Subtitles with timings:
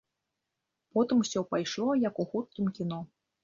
[0.95, 2.99] Потым усё пайшло, як у хуткім кіно.